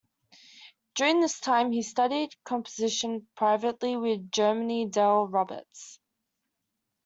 During 0.95 1.21
this 1.21 1.39
time, 1.39 1.71
he 1.71 1.83
studied 1.83 2.35
composition 2.43 3.27
privately 3.35 3.95
with 3.97 4.31
Jeremy 4.31 4.87
Dale 4.87 5.27
Roberts. 5.27 5.99